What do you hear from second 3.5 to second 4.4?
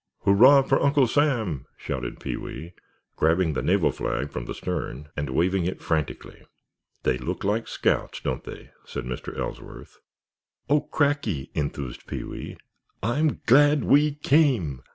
the naval flag